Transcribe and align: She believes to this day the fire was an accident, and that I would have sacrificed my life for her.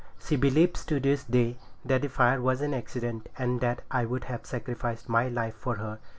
She 0.19 0.35
believes 0.35 0.83
to 0.85 0.99
this 0.99 1.23
day 1.23 1.57
the 1.85 1.99
fire 2.07 2.41
was 2.41 2.61
an 2.61 2.73
accident, 2.73 3.29
and 3.37 3.61
that 3.61 3.83
I 3.91 4.05
would 4.05 4.23
have 4.23 4.47
sacrificed 4.47 5.07
my 5.07 5.27
life 5.27 5.53
for 5.53 5.75
her. 5.75 5.99